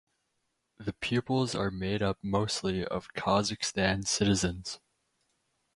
[0.79, 4.79] The pupils are made up mostly of Kazakhstan citizens.